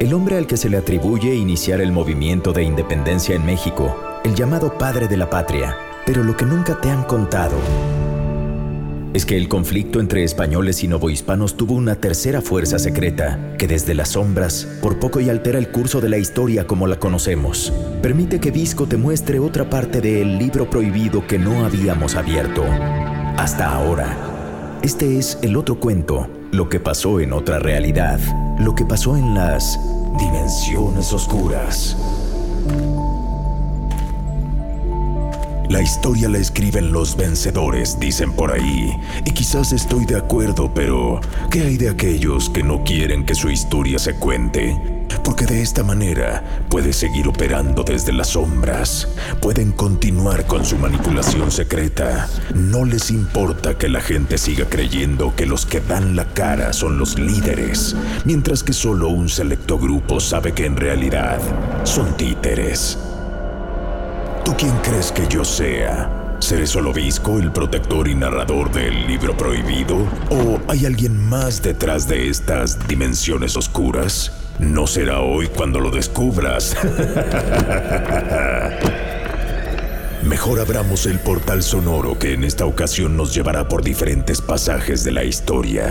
[0.00, 4.34] El hombre al que se le atribuye iniciar el movimiento de independencia en México, el
[4.34, 5.76] llamado padre de la patria.
[6.06, 7.54] Pero lo que nunca te han contado
[9.12, 13.92] es que el conflicto entre españoles y novohispanos tuvo una tercera fuerza secreta que desde
[13.92, 17.70] las sombras por poco y altera el curso de la historia como la conocemos.
[18.00, 22.64] Permite que Visco te muestre otra parte del libro prohibido que no habíamos abierto.
[23.36, 24.16] Hasta ahora.
[24.82, 28.18] Este es el otro cuento, lo que pasó en otra realidad,
[28.60, 29.80] lo que pasó en las
[30.18, 31.96] Dimensiones Oscuras.
[35.70, 38.90] La historia la escriben los vencedores, dicen por ahí.
[39.24, 43.48] Y quizás estoy de acuerdo, pero ¿qué hay de aquellos que no quieren que su
[43.48, 44.76] historia se cuente?
[45.22, 49.06] Porque de esta manera puede seguir operando desde las sombras.
[49.40, 52.28] Pueden continuar con su manipulación secreta.
[52.52, 56.98] No les importa que la gente siga creyendo que los que dan la cara son
[56.98, 61.38] los líderes, mientras que solo un selecto grupo sabe que en realidad
[61.84, 62.98] son títeres.
[64.50, 66.36] ¿Tú quién crees que yo sea?
[66.40, 69.98] ¿Seré solo Visco, el protector y narrador del libro prohibido?
[70.28, 74.32] ¿O hay alguien más detrás de estas dimensiones oscuras?
[74.58, 76.76] No será hoy cuando lo descubras.
[80.24, 85.12] Mejor abramos el portal sonoro que en esta ocasión nos llevará por diferentes pasajes de
[85.12, 85.86] la historia.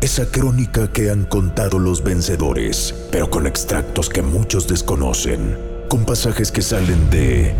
[0.00, 5.58] Esa crónica que han contado los vencedores, pero con extractos que muchos desconocen,
[5.90, 7.54] con pasajes que salen de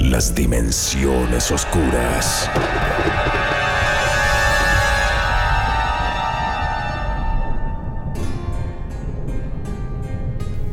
[0.00, 2.48] las dimensiones oscuras.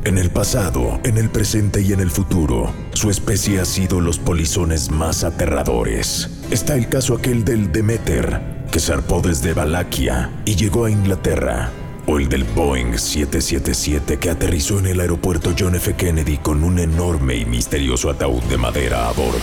[0.03, 4.19] En el pasado, en el presente y en el futuro, su especie ha sido los
[4.19, 6.29] polizones más aterradores.
[6.49, 11.71] Está el caso aquel del Demeter, que zarpó desde Valaquia y llegó a Inglaterra
[12.07, 15.93] o el del Boeing 777 que aterrizó en el aeropuerto John F.
[15.95, 19.37] Kennedy con un enorme y misterioso ataúd de madera a bordo.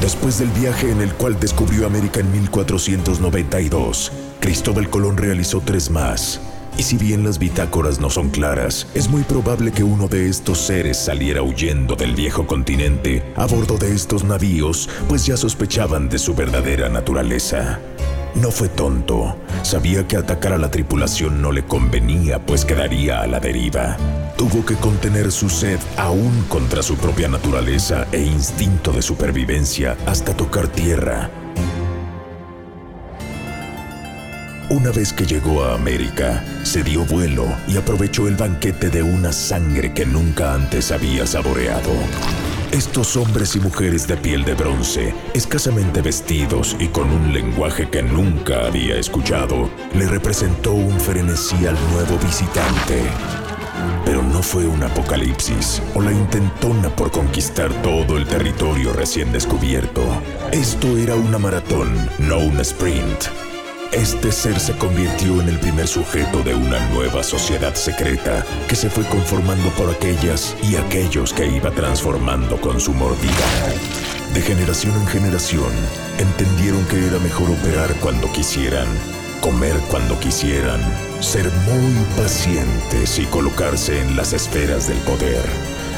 [0.00, 6.40] Después del viaje en el cual descubrió América en 1492, Cristóbal Colón realizó tres más.
[6.76, 10.58] Y si bien las bitácoras no son claras, es muy probable que uno de estos
[10.58, 16.18] seres saliera huyendo del viejo continente a bordo de estos navíos, pues ya sospechaban de
[16.18, 17.80] su verdadera naturaleza.
[18.34, 19.36] No fue tonto.
[19.62, 23.96] Sabía que atacar a la tripulación no le convenía, pues quedaría a la deriva.
[24.36, 30.36] Tuvo que contener su sed aún contra su propia naturaleza e instinto de supervivencia hasta
[30.36, 31.30] tocar tierra.
[34.70, 39.32] Una vez que llegó a América, se dio vuelo y aprovechó el banquete de una
[39.32, 41.92] sangre que nunca antes había saboreado.
[42.74, 48.02] Estos hombres y mujeres de piel de bronce, escasamente vestidos y con un lenguaje que
[48.02, 53.00] nunca había escuchado, le representó un frenesí al nuevo visitante.
[54.04, 60.02] Pero no fue un apocalipsis o la intentona por conquistar todo el territorio recién descubierto.
[60.50, 63.53] Esto era una maratón, no un sprint.
[63.94, 68.90] Este ser se convirtió en el primer sujeto de una nueva sociedad secreta que se
[68.90, 73.46] fue conformando por aquellas y aquellos que iba transformando con su mordida.
[74.34, 75.70] De generación en generación,
[76.18, 78.88] entendieron que era mejor operar cuando quisieran,
[79.40, 80.80] comer cuando quisieran,
[81.20, 85.44] ser muy pacientes y colocarse en las esferas del poder.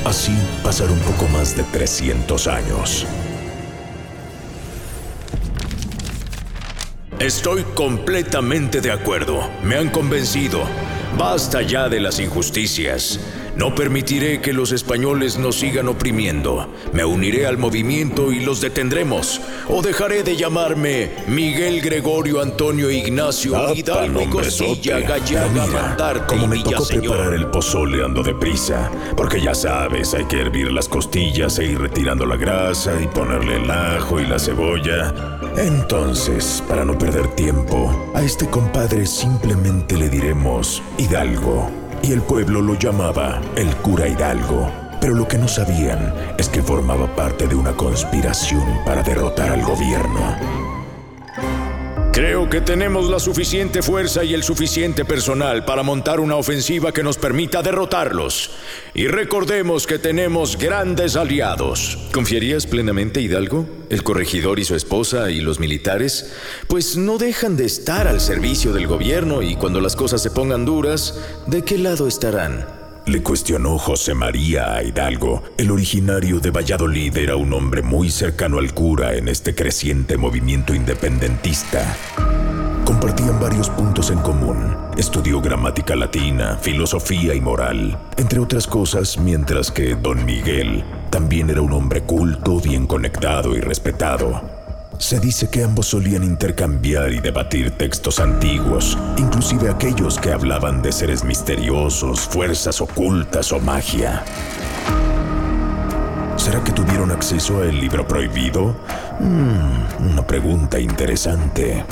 [0.05, 3.07] Así pasaron poco más de 300 años.
[7.21, 9.51] Estoy completamente de acuerdo.
[9.63, 10.65] Me han convencido.
[11.17, 13.19] Basta ya de las injusticias.
[13.57, 16.69] No permitiré que los españoles nos sigan oprimiendo.
[16.93, 19.41] Me uniré al movimiento y los detendremos.
[19.69, 26.59] O dejaré de llamarme Miguel Gregorio Antonio Ignacio Ah, Hidalgo Costilla Gallega Mandarte como y
[26.59, 31.59] me tocó preparar el pozole ando deprisa, porque ya sabes, hay que hervir las costillas
[31.59, 35.15] e ir retirando la grasa y ponerle el ajo y la cebolla.
[35.57, 41.86] Entonces, para no perder tiempo, a este compadre simplemente le diremos Hidalgo.
[42.03, 44.71] Y el pueblo lo llamaba el cura Hidalgo.
[45.01, 49.63] Pero lo que no sabían es que formaba parte de una conspiración para derrotar al
[49.63, 50.56] gobierno.
[52.17, 57.03] Creo que tenemos la suficiente fuerza y el suficiente personal para montar una ofensiva que
[57.03, 58.53] nos permita derrotarlos.
[58.95, 61.99] Y recordemos que tenemos grandes aliados.
[62.15, 63.69] ¿Confiarías plenamente, Hidalgo?
[63.91, 66.33] ¿El corregidor y su esposa y los militares?
[66.69, 70.65] Pues no dejan de estar al servicio del gobierno y cuando las cosas se pongan
[70.65, 72.76] duras, ¿de qué lado estarán?
[73.07, 75.45] Le cuestionó José María a Hidalgo.
[75.57, 80.75] El originario de Valladolid era un hombre muy cercano al cura en este creciente movimiento
[80.75, 81.97] independentista.
[82.85, 84.77] Compartían varios puntos en común.
[84.97, 91.61] Estudió gramática latina, filosofía y moral, entre otras cosas, mientras que don Miguel también era
[91.61, 94.56] un hombre culto, bien conectado y respetado.
[94.99, 100.91] Se dice que ambos solían intercambiar y debatir textos antiguos, inclusive aquellos que hablaban de
[100.91, 104.25] seres misteriosos, fuerzas ocultas o magia.
[106.37, 108.75] ¿Será que tuvieron acceso al libro prohibido?
[109.21, 111.85] Hmm, una pregunta interesante.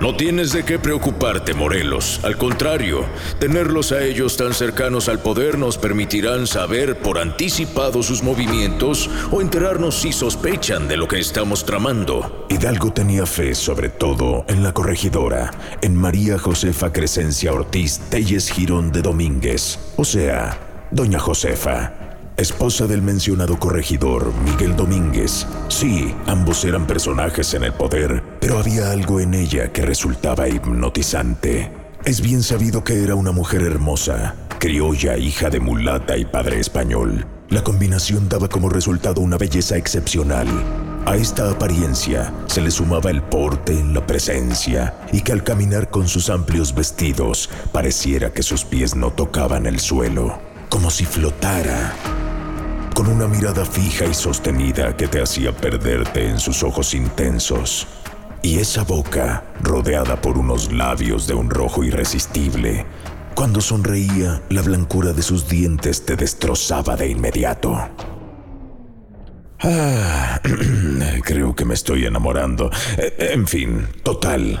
[0.00, 2.20] No tienes de qué preocuparte, Morelos.
[2.22, 3.04] Al contrario,
[3.40, 9.40] tenerlos a ellos tan cercanos al poder nos permitirán saber por anticipado sus movimientos o
[9.40, 12.46] enterarnos si sospechan de lo que estamos tramando.
[12.48, 15.50] Hidalgo tenía fe sobre todo en la corregidora,
[15.82, 20.60] en María Josefa Crescencia Ortiz Telles Girón de Domínguez, o sea,
[20.92, 22.07] doña Josefa,
[22.38, 25.44] esposa del mencionado corregidor Miguel Domínguez.
[25.66, 31.72] Sí, ambos eran personajes en el poder, pero había algo en ella que resultaba hipnotizante.
[32.04, 37.26] Es bien sabido que era una mujer hermosa, criolla, hija de mulata y padre español.
[37.48, 40.46] La combinación daba como resultado una belleza excepcional.
[41.06, 46.06] A esta apariencia se le sumaba el porte, la presencia, y que al caminar con
[46.06, 50.38] sus amplios vestidos pareciera que sus pies no tocaban el suelo,
[50.68, 51.94] como si flotara
[52.98, 57.86] con una mirada fija y sostenida que te hacía perderte en sus ojos intensos.
[58.42, 62.84] Y esa boca, rodeada por unos labios de un rojo irresistible,
[63.36, 67.78] cuando sonreía, la blancura de sus dientes te destrozaba de inmediato.
[69.62, 70.40] Ah,
[71.22, 72.68] creo que me estoy enamorando.
[72.96, 74.58] Eh, En fin, total.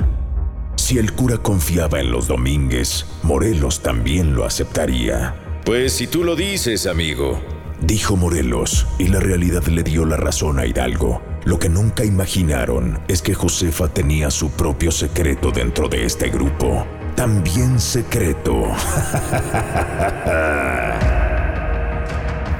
[0.76, 5.34] Si el cura confiaba en los Domínguez, Morelos también lo aceptaría.
[5.64, 7.57] Pues si tú lo dices, amigo.
[7.80, 11.22] Dijo Morelos, y la realidad le dio la razón a Hidalgo.
[11.44, 16.84] Lo que nunca imaginaron es que Josefa tenía su propio secreto dentro de este grupo.
[17.14, 18.64] También secreto.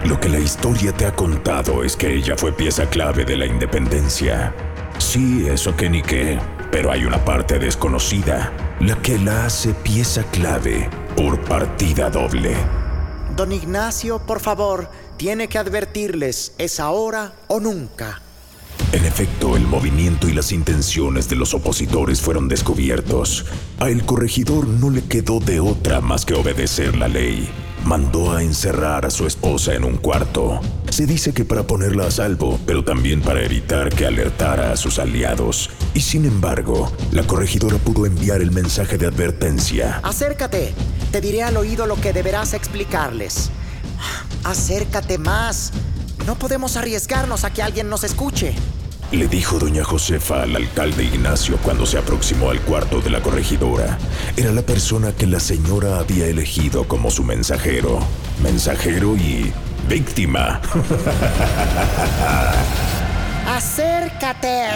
[0.05, 3.47] Lo que la historia te ha contado es que ella fue pieza clave de la
[3.47, 4.55] independencia.
[4.99, 6.39] Sí, eso que ni qué,
[6.71, 12.55] pero hay una parte desconocida, la que la hace pieza clave por partida doble.
[13.37, 14.89] Don Ignacio, por favor,
[15.19, 18.23] tiene que advertirles, es ahora o nunca.
[18.93, 23.45] En efecto, el movimiento y las intenciones de los opositores fueron descubiertos.
[23.81, 27.51] A el corregidor no le quedó de otra más que obedecer la ley.
[27.85, 30.61] Mandó a encerrar a su esposa en un cuarto.
[30.91, 34.99] Se dice que para ponerla a salvo, pero también para evitar que alertara a sus
[34.99, 35.71] aliados.
[35.95, 40.01] Y sin embargo, la corregidora pudo enviar el mensaje de advertencia.
[40.03, 40.73] Acércate,
[41.11, 43.51] te diré al oído lo que deberás explicarles.
[44.45, 45.73] Acércate más.
[46.27, 48.55] No podemos arriesgarnos a que alguien nos escuche.
[49.11, 53.97] Le dijo doña Josefa al alcalde Ignacio cuando se aproximó al cuarto de la corregidora.
[54.37, 58.01] Era la persona que la señora había elegido como su mensajero.
[58.43, 59.51] Mensajero y
[59.89, 60.61] víctima.
[63.49, 64.69] Acércate.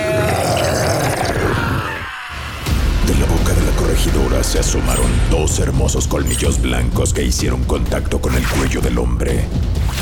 [4.03, 9.45] Corregidora se asomaron dos hermosos colmillos blancos que hicieron contacto con el cuello del hombre.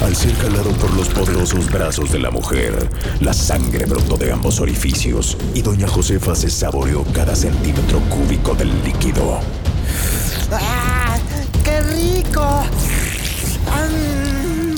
[0.02, 2.88] Al ser jalado por los poderosos brazos de la mujer,
[3.20, 8.70] la sangre brotó de ambos orificios y doña Josefa se saboreó cada centímetro cúbico del
[8.84, 9.40] líquido.
[10.50, 11.18] ¡Ah!
[11.62, 12.42] ¡Qué rico!
[13.70, 14.76] ¡Am!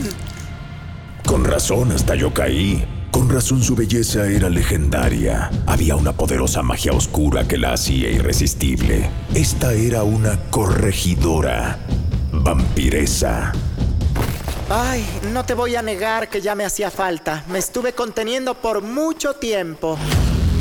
[1.25, 2.85] Con razón hasta yo caí.
[3.33, 5.51] Razón su belleza era legendaria.
[5.65, 9.09] Había una poderosa magia oscura que la hacía irresistible.
[9.35, 11.79] Esta era una corregidora.
[12.31, 13.55] Vampiresa.
[14.69, 17.43] Ay, no te voy a negar que ya me hacía falta.
[17.49, 19.97] Me estuve conteniendo por mucho tiempo.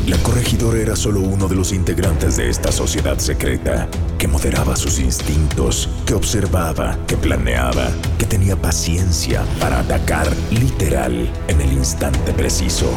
[0.08, 5.00] La corregidora era solo uno de los integrantes de esta sociedad secreta, que moderaba sus
[5.00, 12.89] instintos, que observaba, que planeaba, que tenía paciencia para atacar literal en el instante preciso.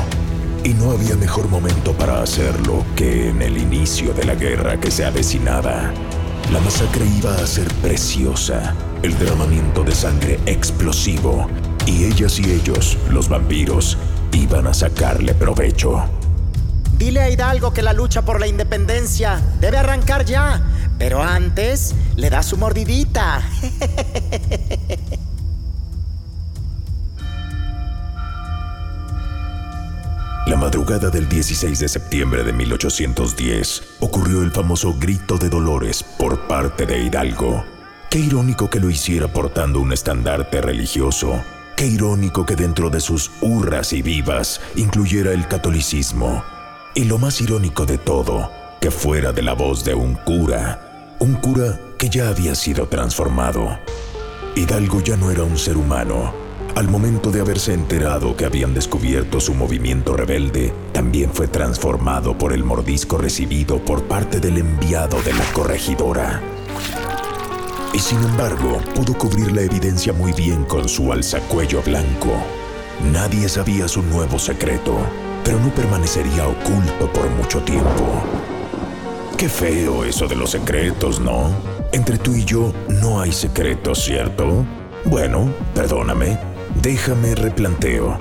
[0.64, 4.90] Y no había mejor momento para hacerlo que en el inicio de la guerra que
[4.90, 5.92] se avecinaba.
[6.52, 11.48] La masacre iba a ser preciosa, el derramamiento de sangre explosivo,
[11.84, 13.98] y ellas y ellos, los vampiros,
[14.32, 16.02] iban a sacarle provecho.
[16.98, 20.62] Dile a Hidalgo que la lucha por la independencia debe arrancar ya,
[20.98, 23.42] pero antes le da su mordidita.
[30.46, 36.46] La madrugada del 16 de septiembre de 1810 ocurrió el famoso grito de Dolores por
[36.46, 37.64] parte de Hidalgo.
[38.10, 41.42] Qué irónico que lo hiciera portando un estandarte religioso.
[41.76, 46.44] Qué irónico que dentro de sus hurras y vivas incluyera el catolicismo.
[46.96, 51.34] Y lo más irónico de todo, que fuera de la voz de un cura, un
[51.34, 53.80] cura que ya había sido transformado.
[54.54, 56.32] Hidalgo ya no era un ser humano.
[56.76, 62.52] Al momento de haberse enterado que habían descubierto su movimiento rebelde, también fue transformado por
[62.52, 66.40] el mordisco recibido por parte del enviado de la corregidora.
[67.92, 72.34] Y sin embargo, pudo cubrir la evidencia muy bien con su alzacuello blanco.
[73.12, 74.96] Nadie sabía su nuevo secreto
[75.44, 78.22] pero no permanecería oculto por mucho tiempo.
[79.36, 81.50] Qué feo eso de los secretos, ¿no?
[81.92, 84.64] Entre tú y yo no hay secretos, ¿cierto?
[85.04, 86.38] Bueno, perdóname,
[86.82, 88.18] déjame replanteo.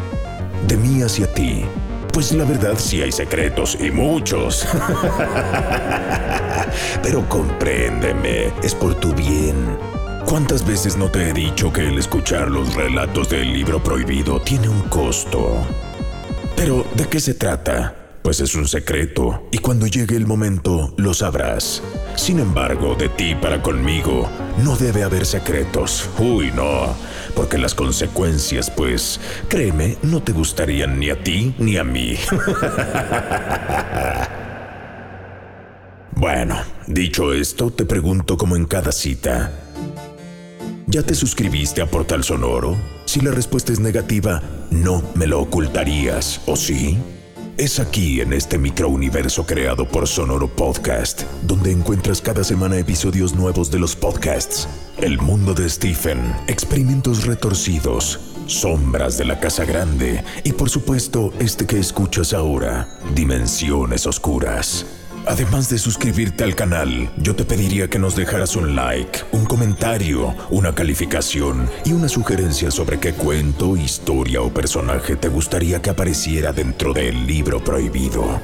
[0.67, 1.65] De mí hacia ti,
[2.11, 4.67] pues la verdad sí hay secretos y muchos.
[7.03, 9.77] Pero compréndeme, es por tu bien.
[10.25, 14.69] ¿Cuántas veces no te he dicho que el escuchar los relatos del libro prohibido tiene
[14.69, 15.65] un costo?
[16.63, 17.93] Pero, ¿de qué se trata?
[18.21, 21.83] Pues es un secreto, y cuando llegue el momento lo sabrás.
[22.15, 24.29] Sin embargo, de ti para conmigo
[24.63, 26.09] no debe haber secretos.
[26.19, 26.95] Uy, no,
[27.35, 32.15] porque las consecuencias, pues, créeme, no te gustarían ni a ti ni a mí.
[36.15, 39.51] bueno, dicho esto, te pregunto como en cada cita.
[40.87, 42.77] ¿Ya te suscribiste a Portal Sonoro?
[43.13, 44.41] Si la respuesta es negativa,
[44.71, 46.97] no me lo ocultarías, ¿o sí?
[47.57, 53.69] Es aquí, en este microuniverso creado por Sonoro Podcast, donde encuentras cada semana episodios nuevos
[53.69, 54.67] de los podcasts.
[54.97, 61.67] El mundo de Stephen, experimentos retorcidos, sombras de la casa grande y por supuesto este
[61.67, 65.02] que escuchas ahora, dimensiones oscuras.
[65.25, 70.35] Además de suscribirte al canal, yo te pediría que nos dejaras un like, un comentario,
[70.49, 76.51] una calificación y una sugerencia sobre qué cuento, historia o personaje te gustaría que apareciera
[76.51, 78.41] dentro del libro prohibido.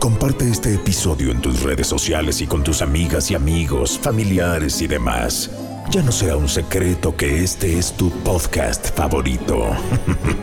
[0.00, 4.88] Comparte este episodio en tus redes sociales y con tus amigas y amigos, familiares y
[4.88, 5.50] demás.
[5.90, 9.70] Ya no será un secreto que este es tu podcast favorito.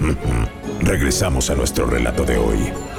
[0.79, 2.92] Regresamos a nuestro relato de hoy.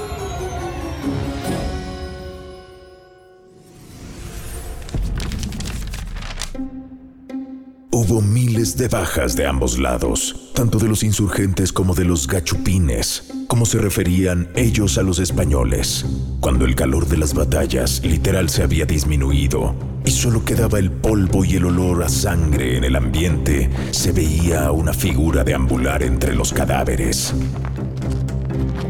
[8.20, 13.66] Miles de bajas de ambos lados, tanto de los insurgentes como de los gachupines, como
[13.66, 16.04] se referían ellos a los españoles,
[16.40, 21.44] cuando el calor de las batallas literal se había disminuido y solo quedaba el polvo
[21.44, 26.52] y el olor a sangre en el ambiente, se veía una figura deambular entre los
[26.52, 27.34] cadáveres.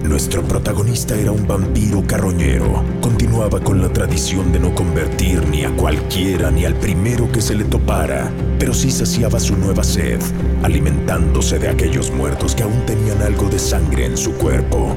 [0.05, 2.85] Nuestro protagonista era un vampiro carroñero.
[3.01, 7.55] Continuaba con la tradición de no convertir ni a cualquiera ni al primero que se
[7.55, 10.21] le topara, pero sí saciaba su nueva sed,
[10.63, 14.95] alimentándose de aquellos muertos que aún tenían algo de sangre en su cuerpo.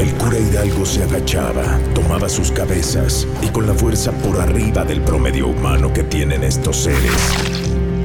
[0.00, 5.02] El cura Hidalgo se agachaba, tomaba sus cabezas y con la fuerza por arriba del
[5.02, 7.12] promedio humano que tienen estos seres,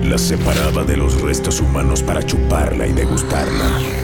[0.04, 4.03] las separaba de los restos humanos para chuparla y degustarla.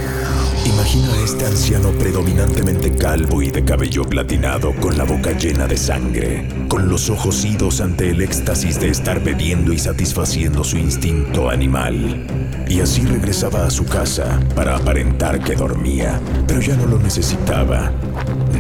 [0.65, 5.77] Imagina a este anciano predominantemente calvo y de cabello platinado, con la boca llena de
[5.77, 11.49] sangre, con los ojos idos ante el éxtasis de estar bebiendo y satisfaciendo su instinto
[11.49, 12.25] animal.
[12.67, 17.91] Y así regresaba a su casa para aparentar que dormía, pero ya no lo necesitaba.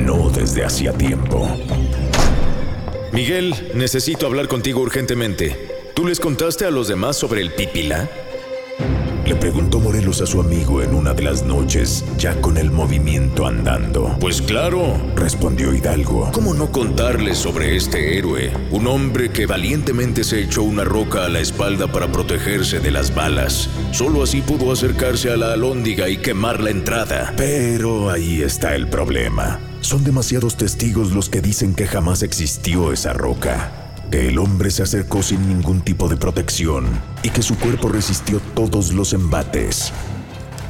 [0.05, 1.47] No desde hacía tiempo.
[3.11, 5.57] Miguel, necesito hablar contigo urgentemente.
[5.95, 8.07] ¿Tú les contaste a los demás sobre el pipila?
[9.29, 13.45] Le preguntó Morelos a su amigo en una de las noches, ya con el movimiento
[13.45, 14.17] andando.
[14.19, 16.31] Pues claro, respondió Hidalgo.
[16.33, 18.51] ¿Cómo no contarles sobre este héroe?
[18.71, 23.13] Un hombre que valientemente se echó una roca a la espalda para protegerse de las
[23.13, 23.69] balas.
[23.91, 27.31] Solo así pudo acercarse a la alóndiga y quemar la entrada.
[27.37, 29.59] Pero ahí está el problema.
[29.81, 33.78] Son demasiados testigos los que dicen que jamás existió esa roca
[34.09, 36.85] que el hombre se acercó sin ningún tipo de protección
[37.23, 39.91] y que su cuerpo resistió todos los embates.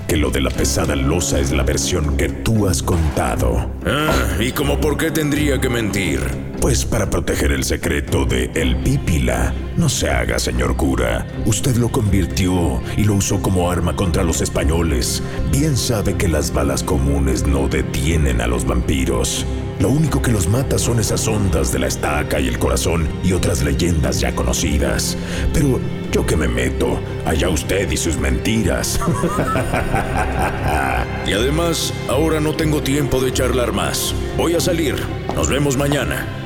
[0.08, 3.72] Que lo de la pesada losa es la versión que tú has contado.
[3.86, 6.49] Ah, ¿y cómo por qué tendría que mentir?
[6.62, 9.54] Pues para proteger el secreto de El Pípila.
[9.78, 11.26] No se haga, señor cura.
[11.46, 15.24] Usted lo convirtió y lo usó como arma contra los españoles.
[15.54, 19.46] Bien sabe que las balas comunes no detienen a los vampiros.
[19.80, 23.32] Lo único que los mata son esas ondas de la estaca y el corazón y
[23.32, 25.18] otras leyendas ya conocidas.
[25.54, 25.80] Pero
[26.12, 29.00] yo que me meto, allá usted y sus mentiras.
[31.26, 34.14] y además, ahora no tengo tiempo de charlar más.
[34.36, 34.96] Voy a salir.
[35.34, 36.39] Nos vemos mañana.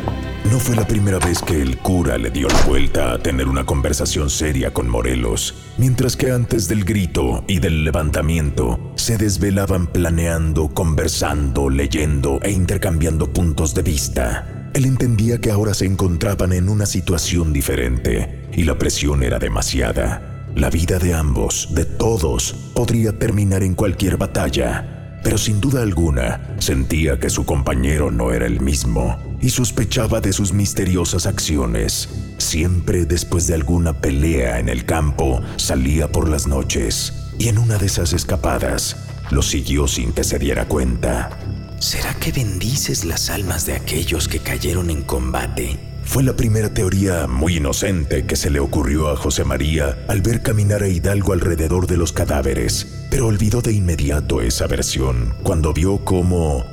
[0.53, 3.65] No fue la primera vez que el cura le dio la vuelta a tener una
[3.65, 10.69] conversación seria con Morelos, mientras que antes del grito y del levantamiento se desvelaban planeando,
[10.69, 14.69] conversando, leyendo e intercambiando puntos de vista.
[14.75, 20.45] Él entendía que ahora se encontraban en una situación diferente y la presión era demasiada.
[20.55, 24.93] La vida de ambos, de todos, podría terminar en cualquier batalla
[25.23, 30.31] pero sin duda alguna sentía que su compañero no era el mismo y sospechaba de
[30.31, 32.07] sus misteriosas acciones.
[32.37, 37.77] Siempre después de alguna pelea en el campo salía por las noches y en una
[37.77, 38.95] de esas escapadas
[39.31, 41.29] lo siguió sin que se diera cuenta.
[41.77, 45.77] ¿Será que bendices las almas de aquellos que cayeron en combate?
[46.05, 50.41] Fue la primera teoría muy inocente que se le ocurrió a José María al ver
[50.41, 56.05] caminar a Hidalgo alrededor de los cadáveres, pero olvidó de inmediato esa versión cuando vio
[56.05, 56.65] cómo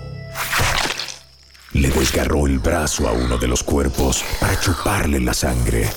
[1.72, 5.88] le desgarró el brazo a uno de los cuerpos para chuparle la sangre.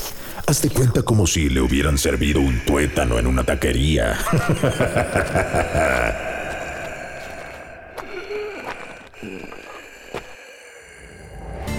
[0.45, 4.19] Hazte cuenta como si le hubieran servido un tuétano en una taquería.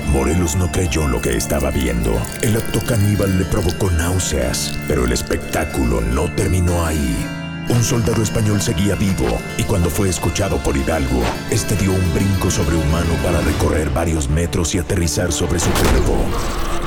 [0.09, 2.19] Morelos no creyó lo que estaba viendo.
[2.41, 7.44] El acto caníbal le provocó náuseas, pero el espectáculo no terminó ahí.
[7.69, 12.51] Un soldado español seguía vivo y cuando fue escuchado por Hidalgo, este dio un brinco
[12.51, 16.17] sobrehumano para recorrer varios metros y aterrizar sobre su cuerpo.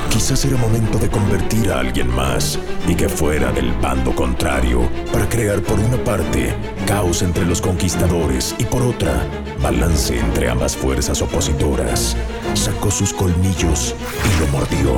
[0.08, 5.28] Quizás era momento de convertir a alguien más y que fuera del bando contrario para
[5.28, 6.54] crear por una parte
[6.86, 9.26] caos entre los conquistadores y por otra
[9.60, 12.16] balance entre ambas fuerzas opositoras.
[12.54, 14.96] Sacó sus colmillos y lo mordió.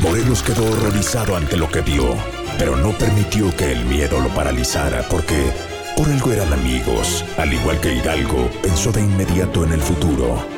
[0.00, 2.16] Morelos quedó horrorizado ante lo que vio,
[2.58, 5.52] pero no permitió que el miedo lo paralizara porque
[5.96, 7.24] por algo eran amigos.
[7.38, 10.56] Al igual que Hidalgo, pensó de inmediato en el futuro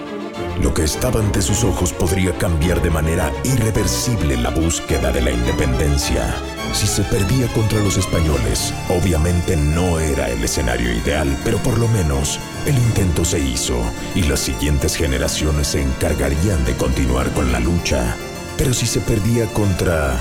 [0.63, 5.31] lo que estaba ante sus ojos podría cambiar de manera irreversible la búsqueda de la
[5.31, 6.35] independencia.
[6.73, 11.87] Si se perdía contra los españoles, obviamente no era el escenario ideal, pero por lo
[11.89, 13.81] menos el intento se hizo
[14.17, 18.17] y las siguientes generaciones se encargarían de continuar con la lucha.
[18.57, 20.21] Pero si se perdía contra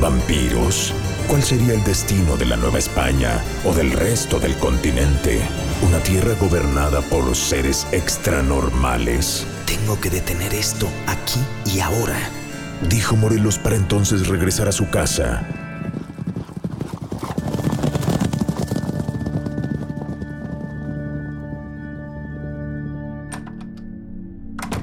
[0.00, 0.92] vampiros,
[1.28, 5.40] ¿cuál sería el destino de la Nueva España o del resto del continente?
[5.86, 9.46] Una tierra gobernada por seres extranormales.
[9.66, 11.38] Tengo que detener esto aquí
[11.72, 12.18] y ahora,
[12.88, 15.46] dijo Morelos para entonces regresar a su casa.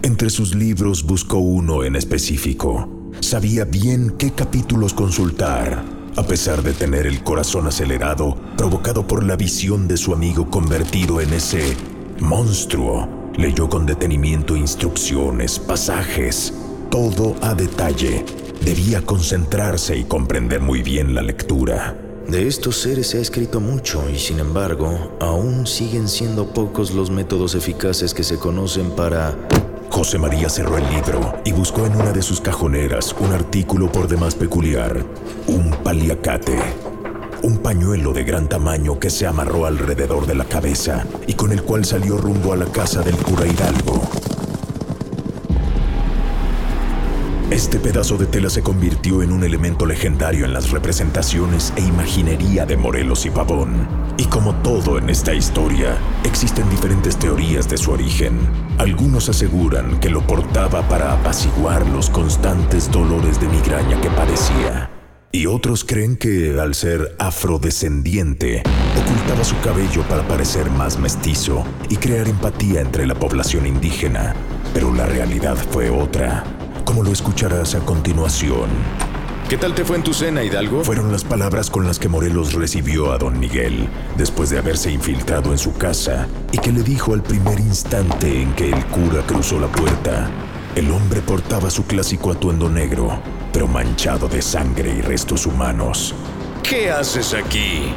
[0.04, 3.12] Entre sus libros buscó uno en específico.
[3.20, 9.36] Sabía bien qué capítulos consultar, a pesar de tener el corazón acelerado provocado por la
[9.36, 11.76] visión de su amigo convertido en ese
[12.20, 16.54] monstruo Leyó con detenimiento instrucciones, pasajes,
[16.90, 18.24] todo a detalle.
[18.62, 21.98] Debía concentrarse y comprender muy bien la lectura.
[22.30, 27.12] De estos seres se ha escrito mucho y sin embargo, aún siguen siendo pocos los
[27.12, 29.36] métodos eficaces que se conocen para...
[29.96, 34.10] José María cerró el libro y buscó en una de sus cajoneras un artículo por
[34.10, 35.06] demás peculiar,
[35.48, 36.60] un paliacate
[37.46, 41.62] un pañuelo de gran tamaño que se amarró alrededor de la cabeza y con el
[41.62, 44.02] cual salió rumbo a la casa del cura Hidalgo.
[47.56, 52.66] Este pedazo de tela se convirtió en un elemento legendario en las representaciones e imaginería
[52.66, 53.88] de Morelos y Pavón.
[54.18, 58.38] Y como todo en esta historia, existen diferentes teorías de su origen.
[58.78, 64.92] Algunos aseguran que lo portaba para apaciguar los constantes dolores de migraña que padecía
[65.32, 68.64] y otros creen que al ser afrodescendiente
[68.98, 74.34] ocultaba su cabello para parecer más mestizo y crear empatía entre la población indígena,
[74.74, 76.46] pero la realidad fue otra,
[76.86, 78.70] como lo escucharás a continuación.
[79.50, 80.84] ¿Qué tal te fue en tu cena, Hidalgo?
[80.84, 85.52] Fueron las palabras con las que Morelos recibió a don Miguel después de haberse infiltrado
[85.52, 89.60] en su casa y que le dijo al primer instante en que el cura cruzó
[89.60, 90.32] la puerta.
[90.76, 93.20] El hombre portaba su clásico atuendo negro,
[93.54, 96.16] pero manchado de sangre y restos humanos.
[96.64, 97.94] ¿Qué haces aquí?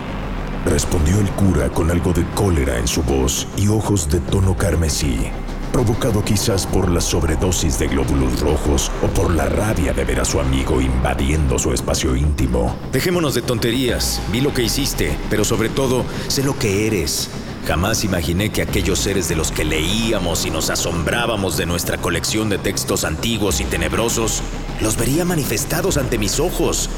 [0.66, 5.30] Respondió el cura con algo de cólera en su voz y ojos de tono carmesí
[5.68, 10.24] provocado quizás por la sobredosis de glóbulos rojos o por la rabia de ver a
[10.24, 12.76] su amigo invadiendo su espacio íntimo.
[12.92, 17.30] Dejémonos de tonterías, vi lo que hiciste, pero sobre todo sé lo que eres.
[17.66, 22.48] Jamás imaginé que aquellos seres de los que leíamos y nos asombrábamos de nuestra colección
[22.48, 24.42] de textos antiguos y tenebrosos,
[24.80, 26.88] los vería manifestados ante mis ojos,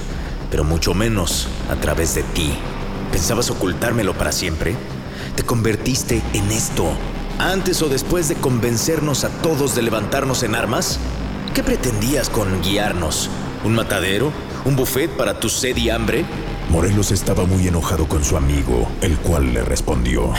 [0.50, 2.52] pero mucho menos a través de ti.
[3.10, 4.76] ¿Pensabas ocultármelo para siempre?
[5.34, 6.92] Te convertiste en esto,
[7.48, 10.98] antes o después de convencernos a todos de levantarnos en armas?
[11.54, 13.30] ¿Qué pretendías con guiarnos?
[13.64, 14.32] ¿Un matadero?
[14.64, 16.24] ¿Un buffet para tu sed y hambre?
[16.68, 20.32] Morelos estaba muy enojado con su amigo, el cual le respondió.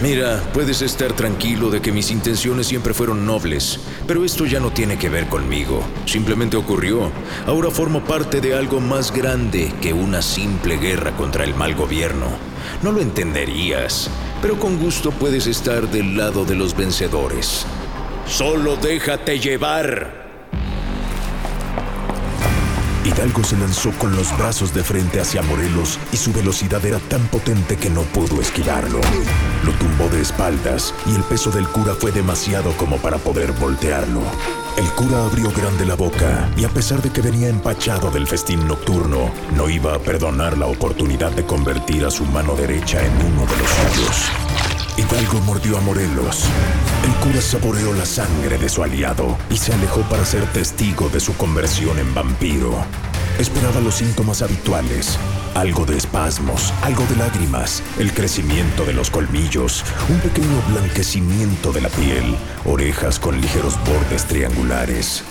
[0.00, 4.70] Mira, puedes estar tranquilo de que mis intenciones siempre fueron nobles, pero esto ya no
[4.70, 5.82] tiene que ver conmigo.
[6.06, 7.10] Simplemente ocurrió.
[7.46, 12.28] Ahora formo parte de algo más grande que una simple guerra contra el mal gobierno.
[12.82, 14.08] No lo entenderías,
[14.44, 17.64] pero con gusto puedes estar del lado de los vencedores.
[18.26, 20.23] Solo déjate llevar.
[23.04, 27.26] Hidalgo se lanzó con los brazos de frente hacia Morelos y su velocidad era tan
[27.28, 29.00] potente que no pudo esquivarlo.
[29.64, 34.22] Lo tumbó de espaldas y el peso del cura fue demasiado como para poder voltearlo.
[34.76, 38.66] El cura abrió grande la boca y a pesar de que venía empachado del festín
[38.66, 43.46] nocturno, no iba a perdonar la oportunidad de convertir a su mano derecha en uno
[43.46, 44.73] de los suyos.
[44.96, 46.44] Hidalgo mordió a Morelos.
[47.04, 51.18] El cura saboreó la sangre de su aliado y se alejó para ser testigo de
[51.18, 52.72] su conversión en vampiro.
[53.38, 55.18] Esperaba los síntomas habituales.
[55.56, 61.80] Algo de espasmos, algo de lágrimas, el crecimiento de los colmillos, un pequeño blanquecimiento de
[61.80, 65.24] la piel, orejas con ligeros bordes triangulares.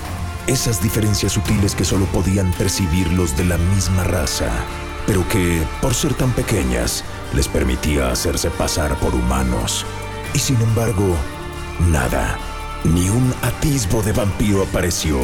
[0.45, 4.49] Esas diferencias sutiles que solo podían percibir los de la misma raza,
[5.08, 9.85] pero que, por ser tan pequeñas, les permitía hacerse pasar por humanos.
[10.33, 11.15] Y sin embargo,
[11.91, 12.37] nada,
[12.83, 15.19] ni un atisbo de vampiro apareció.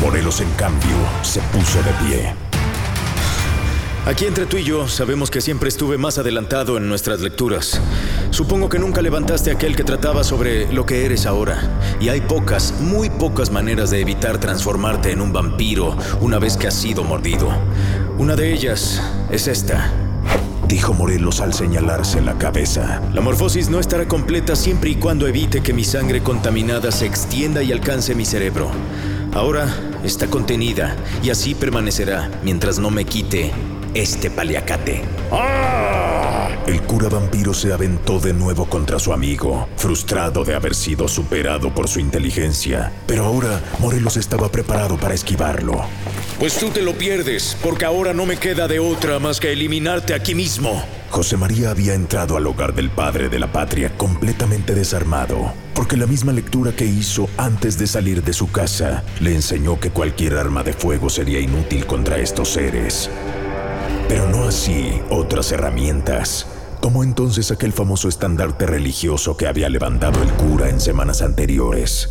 [0.00, 2.34] Morelos, en cambio, se puso de pie.
[4.06, 7.80] Aquí entre tú y yo sabemos que siempre estuve más adelantado en nuestras lecturas.
[8.30, 11.80] Supongo que nunca levantaste aquel que trataba sobre lo que eres ahora.
[12.00, 16.66] Y hay pocas, muy pocas maneras de evitar transformarte en un vampiro una vez que
[16.66, 17.48] has sido mordido.
[18.18, 19.00] Una de ellas
[19.30, 20.03] es esta
[20.74, 23.00] dijo Morelos al señalarse la cabeza.
[23.12, 27.62] La morfosis no estará completa siempre y cuando evite que mi sangre contaminada se extienda
[27.62, 28.72] y alcance mi cerebro.
[29.34, 29.68] Ahora
[30.02, 33.52] está contenida y así permanecerá mientras no me quite
[33.94, 35.02] este paliacate.
[36.66, 41.74] El cura vampiro se aventó de nuevo contra su amigo, frustrado de haber sido superado
[41.74, 42.92] por su inteligencia.
[43.06, 45.82] Pero ahora Morelos estaba preparado para esquivarlo.
[46.38, 50.14] Pues tú te lo pierdes, porque ahora no me queda de otra más que eliminarte
[50.14, 50.82] aquí mismo.
[51.10, 56.06] José María había entrado al hogar del padre de la patria completamente desarmado, porque la
[56.06, 60.64] misma lectura que hizo antes de salir de su casa le enseñó que cualquier arma
[60.64, 63.10] de fuego sería inútil contra estos seres.
[64.08, 66.46] Pero no así otras herramientas.
[66.80, 72.10] Tomó entonces aquel famoso estandarte religioso que había levantado el cura en semanas anteriores.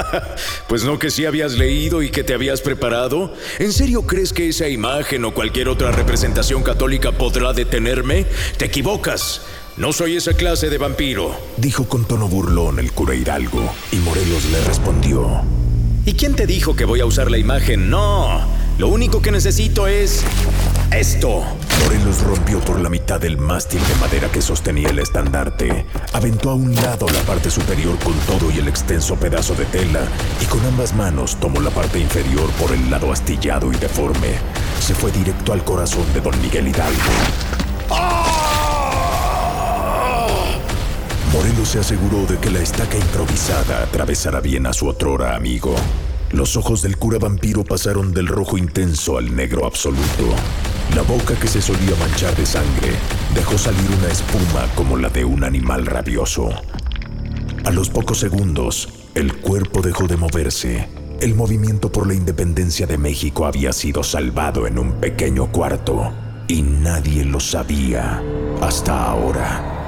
[0.68, 3.34] pues no que sí habías leído y que te habías preparado.
[3.58, 8.26] ¿En serio crees que esa imagen o cualquier otra representación católica podrá detenerme?
[8.58, 9.42] Te equivocas.
[9.76, 11.34] No soy esa clase de vampiro.
[11.56, 15.42] Dijo con tono burlón el cura Hidalgo, y Morelos le respondió.
[16.06, 17.90] ¿Y quién te dijo que voy a usar la imagen?
[17.90, 18.46] No.
[18.78, 20.24] Lo único que necesito es
[20.92, 21.44] esto.
[21.84, 26.54] Morelos rompió por la mitad el mástil de madera que sostenía el estandarte, aventó a
[26.54, 30.00] un lado la parte superior con todo y el extenso pedazo de tela
[30.42, 34.34] y con ambas manos tomó la parte inferior por el lado astillado y deforme.
[34.80, 37.10] Se fue directo al corazón de don Miguel Hidalgo.
[41.32, 45.74] Morelos se aseguró de que la estaca improvisada atravesara bien a su otrora amigo.
[46.32, 50.34] Los ojos del cura vampiro pasaron del rojo intenso al negro absoluto.
[50.94, 52.92] La boca que se solía manchar de sangre
[53.34, 56.50] dejó salir una espuma como la de un animal rabioso.
[57.64, 62.96] A los pocos segundos, el cuerpo dejó de moverse el movimiento por la independencia de
[62.96, 66.14] México había sido salvado en un pequeño cuarto
[66.48, 68.22] y nadie lo sabía
[68.62, 69.79] hasta ahora.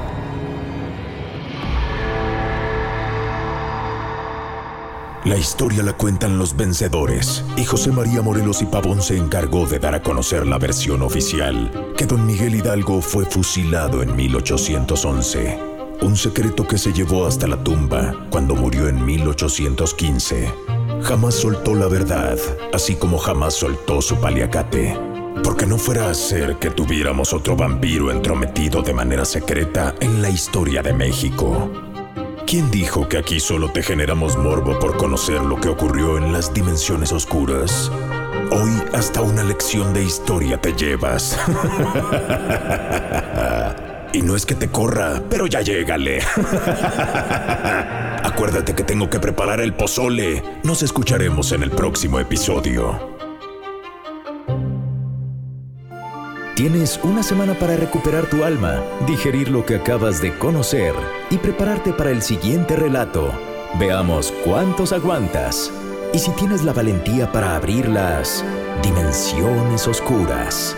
[5.25, 9.79] La historia la cuentan los vencedores y José María Morelos y Pavón se encargó de
[9.79, 15.61] dar a conocer la versión oficial, que don Miguel Hidalgo fue fusilado en 1811,
[16.03, 20.53] un secreto que se llevó hasta la tumba cuando murió en 1815.
[21.03, 22.37] Jamás soltó la verdad,
[22.73, 24.99] así como jamás soltó su paliacate,
[25.45, 30.31] porque no fuera a ser que tuviéramos otro vampiro entrometido de manera secreta en la
[30.31, 31.92] historia de México.
[32.53, 36.53] ¿Quién dijo que aquí solo te generamos morbo por conocer lo que ocurrió en las
[36.53, 37.91] dimensiones oscuras?
[38.51, 41.41] Hoy hasta una lección de historia te llevas.
[44.13, 46.19] y no es que te corra, pero ya llégale.
[48.23, 50.45] Acuérdate que tengo que preparar el pozole.
[50.63, 53.12] Nos escucharemos en el próximo episodio.
[56.63, 60.95] Tienes una semana para recuperar tu alma, digerir lo que acabas de conocer
[61.29, 63.33] y prepararte para el siguiente relato.
[63.81, 65.73] Veamos cuántos aguantas
[66.15, 68.45] y si tienes la valentía para abrir las
[68.81, 70.77] dimensiones oscuras.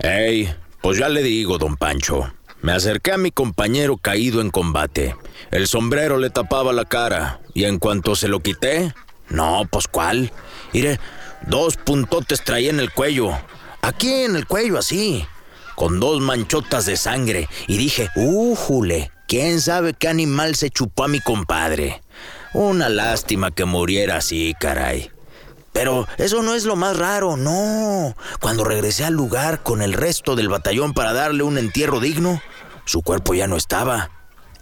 [0.00, 0.52] Hey,
[0.82, 2.32] pues ya le digo, don Pancho.
[2.62, 5.16] Me acerqué a mi compañero caído en combate.
[5.50, 8.94] El sombrero le tapaba la cara y en cuanto se lo quité,
[9.30, 10.30] no, pues cuál.
[10.72, 11.00] Mire,
[11.46, 13.30] dos puntotes traía en el cuello.
[13.80, 15.26] Aquí en el cuello así,
[15.74, 19.10] con dos manchotas de sangre y dije, ¡újule!
[19.26, 22.02] ¿Quién sabe qué animal se chupó a mi compadre?
[22.52, 25.10] Una lástima que muriera así, caray.
[25.72, 28.16] Pero eso no es lo más raro, no.
[28.40, 32.42] Cuando regresé al lugar con el resto del batallón para darle un entierro digno,
[32.90, 34.10] su cuerpo ya no estaba.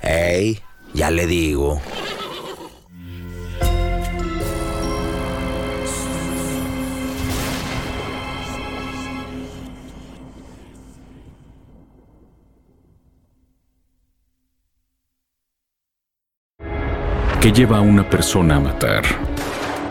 [0.03, 0.61] ¡Ey!
[0.93, 1.81] Ya le digo.
[17.41, 19.05] ¿Qué lleva a una persona a matar?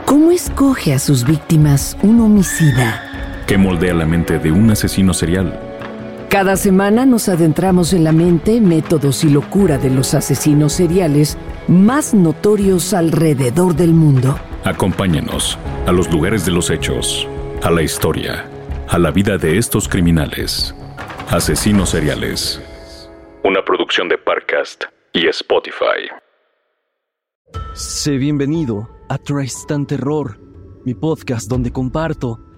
[0.05, 3.01] ¿Cómo escoge a sus víctimas un homicida?
[3.47, 5.59] ¿Qué moldea la mente de un asesino serial?
[6.29, 11.37] Cada semana nos adentramos en la mente, métodos y locura de los asesinos seriales
[11.69, 14.37] más notorios alrededor del mundo.
[14.65, 17.25] Acompáñenos a los lugares de los hechos,
[17.63, 18.45] a la historia,
[18.89, 20.75] a la vida de estos criminales.
[21.29, 22.61] Asesinos seriales.
[23.45, 26.09] Una producción de Parcast y Spotify.
[27.73, 30.37] Sé bienvenido a Tristan Terror,
[30.83, 32.46] mi podcast donde comparto